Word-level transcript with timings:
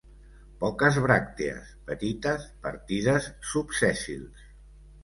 Poques 0.63 0.97
bràctees, 1.03 1.69
petites, 1.91 2.49
partides, 2.65 3.31
subsèssils. 3.55 4.49